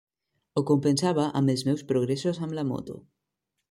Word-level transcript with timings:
Ho 0.55 0.63
compensava 0.69 1.27
amb 1.41 1.55
els 1.55 1.65
meus 1.69 1.87
progressos 1.93 2.43
amb 2.49 2.61
la 2.61 2.69
moto. 2.75 3.03